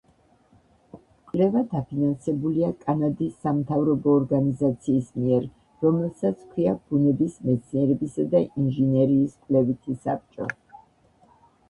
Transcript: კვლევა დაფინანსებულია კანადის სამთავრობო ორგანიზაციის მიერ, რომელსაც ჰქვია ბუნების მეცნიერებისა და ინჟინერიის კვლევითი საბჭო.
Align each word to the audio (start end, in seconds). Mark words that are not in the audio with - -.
კვლევა 1.31 1.61
დაფინანსებულია 1.73 2.69
კანადის 2.85 3.35
სამთავრობო 3.43 4.15
ორგანიზაციის 4.21 5.13
მიერ, 5.19 5.45
რომელსაც 5.87 6.41
ჰქვია 6.47 6.75
ბუნების 6.89 7.39
მეცნიერებისა 7.51 8.27
და 8.35 8.45
ინჟინერიის 8.47 9.39
კვლევითი 9.45 9.99
საბჭო. 10.07 10.51